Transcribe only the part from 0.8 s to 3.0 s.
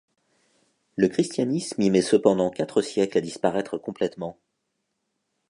Le christianisme y met cependant quatre